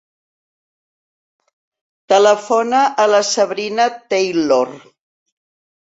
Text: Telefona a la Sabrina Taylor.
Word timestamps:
Telefona 2.13 2.81
a 3.03 3.07
la 3.13 3.23
Sabrina 3.35 3.87
Taylor. 4.15 4.75